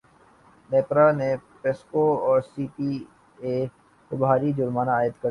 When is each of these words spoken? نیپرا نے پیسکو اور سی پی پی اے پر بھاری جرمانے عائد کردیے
نیپرا 0.69 1.07
نے 1.19 1.29
پیسکو 1.61 2.03
اور 2.25 2.39
سی 2.51 2.65
پی 2.67 2.89
پی 2.89 2.91
اے 3.39 3.55
پر 4.11 4.17
بھاری 4.17 4.49
جرمانے 4.57 4.91
عائد 4.91 5.13
کردیے 5.13 5.29